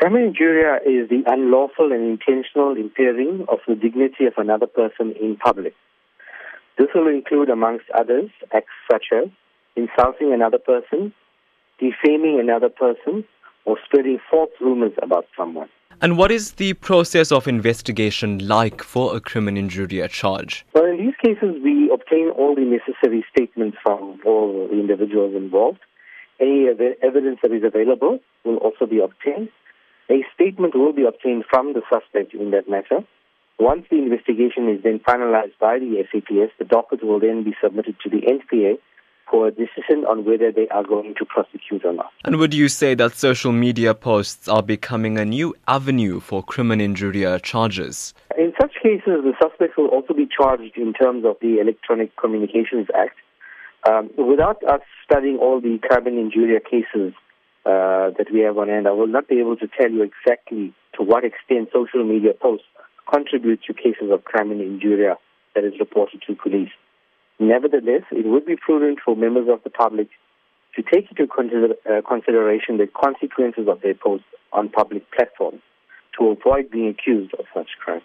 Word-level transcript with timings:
Crimen 0.00 0.32
injuria 0.32 0.76
is 0.86 1.10
the 1.10 1.22
unlawful 1.26 1.92
and 1.92 2.02
intentional 2.08 2.74
impairing 2.74 3.44
of 3.48 3.58
the 3.68 3.74
dignity 3.74 4.24
of 4.24 4.32
another 4.38 4.66
person 4.66 5.12
in 5.20 5.36
public. 5.36 5.74
This 6.78 6.88
will 6.94 7.06
include, 7.06 7.50
amongst 7.50 7.84
others, 7.90 8.30
acts 8.54 8.72
such 8.90 9.08
as 9.12 9.28
insulting 9.76 10.32
another 10.32 10.56
person, 10.56 11.12
defaming 11.78 12.40
another 12.40 12.70
person, 12.70 13.24
or 13.66 13.76
spreading 13.84 14.18
false 14.30 14.48
rumors 14.58 14.94
about 15.02 15.26
someone. 15.36 15.68
And 16.00 16.16
what 16.16 16.32
is 16.32 16.52
the 16.52 16.72
process 16.72 17.30
of 17.30 17.46
investigation 17.46 18.48
like 18.48 18.82
for 18.82 19.14
a 19.14 19.20
crimen 19.20 19.58
injuria 19.58 20.08
charge? 20.08 20.64
Well, 20.72 20.86
in 20.86 20.96
these 20.96 21.16
cases, 21.22 21.62
we 21.62 21.90
obtain 21.92 22.30
all 22.30 22.54
the 22.54 22.62
necessary 22.62 23.22
statements 23.30 23.76
from 23.82 24.18
all 24.24 24.66
the 24.66 24.80
individuals 24.80 25.34
involved. 25.36 25.80
Any 26.40 26.68
evidence 27.02 27.40
that 27.42 27.52
is 27.52 27.64
available 27.64 28.18
will 28.44 28.56
also 28.56 28.86
be 28.86 28.98
obtained. 28.98 29.50
A 30.10 30.24
statement 30.34 30.74
will 30.74 30.92
be 30.92 31.04
obtained 31.04 31.44
from 31.48 31.72
the 31.72 31.82
suspect 31.88 32.34
in 32.34 32.50
that 32.50 32.68
matter. 32.68 33.04
Once 33.60 33.86
the 33.90 33.98
investigation 33.98 34.68
is 34.68 34.82
then 34.82 34.98
finalized 34.98 35.56
by 35.60 35.78
the 35.78 36.02
SAPS, 36.10 36.52
the 36.58 36.64
docket 36.64 37.04
will 37.04 37.20
then 37.20 37.44
be 37.44 37.54
submitted 37.62 37.94
to 38.02 38.10
the 38.10 38.22
NPA 38.22 38.78
for 39.30 39.46
a 39.46 39.50
decision 39.52 40.04
on 40.08 40.24
whether 40.24 40.50
they 40.50 40.66
are 40.68 40.82
going 40.82 41.14
to 41.16 41.24
prosecute 41.24 41.84
or 41.84 41.92
not. 41.92 42.10
And 42.24 42.38
would 42.38 42.52
you 42.52 42.68
say 42.68 42.94
that 42.96 43.12
social 43.12 43.52
media 43.52 43.94
posts 43.94 44.48
are 44.48 44.62
becoming 44.62 45.16
a 45.16 45.24
new 45.24 45.54
avenue 45.68 46.18
for 46.18 46.42
crimen 46.42 46.80
injuria 46.80 47.38
charges? 47.38 48.12
In 48.36 48.52
such 48.60 48.72
cases, 48.82 49.22
the 49.22 49.34
suspects 49.40 49.76
will 49.76 49.88
also 49.88 50.12
be 50.12 50.26
charged 50.26 50.76
in 50.76 50.92
terms 50.92 51.24
of 51.24 51.36
the 51.40 51.60
Electronic 51.60 52.16
Communications 52.16 52.88
Act. 52.96 53.16
Um, 53.88 54.10
without 54.18 54.62
us 54.64 54.80
studying 55.04 55.38
all 55.38 55.60
the 55.60 55.78
crimen 55.82 56.18
injuria 56.18 56.58
cases 56.58 57.14
uh, 57.66 58.10
that 58.16 58.26
we 58.32 58.40
have 58.40 58.56
on 58.58 58.68
hand, 58.68 58.88
I 58.88 58.92
will 58.92 59.06
not 59.06 59.28
be 59.28 59.38
able 59.38 59.56
to 59.56 59.68
tell 59.68 59.90
you 59.90 60.02
exactly 60.02 60.72
to 60.96 61.02
what 61.02 61.24
extent 61.24 61.68
social 61.72 62.04
media 62.04 62.32
posts 62.32 62.66
contribute 63.12 63.60
to 63.64 63.74
cases 63.74 64.10
of 64.10 64.24
crimen 64.24 64.60
injuria 64.60 65.16
that 65.54 65.64
is 65.64 65.74
reported 65.78 66.22
to 66.26 66.34
police. 66.34 66.70
Nevertheless, 67.38 68.02
it 68.10 68.26
would 68.26 68.46
be 68.46 68.56
prudent 68.56 68.98
for 69.04 69.16
members 69.16 69.48
of 69.48 69.62
the 69.64 69.70
public 69.70 70.08
to 70.76 70.82
take 70.82 71.10
into 71.10 71.26
consider, 71.26 71.74
uh, 71.88 72.00
consideration 72.06 72.78
the 72.78 72.86
consequences 72.86 73.66
of 73.68 73.80
their 73.82 73.94
posts 73.94 74.26
on 74.52 74.68
public 74.68 75.10
platforms 75.10 75.60
to 76.18 76.28
avoid 76.28 76.70
being 76.70 76.88
accused 76.88 77.34
of 77.34 77.46
such 77.52 77.68
crimes. 77.82 78.02